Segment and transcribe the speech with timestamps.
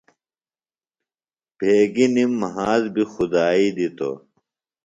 [1.57, 4.15] بھیگیۡ نِم مھاس بیۡ خدائی دِتوۡ۔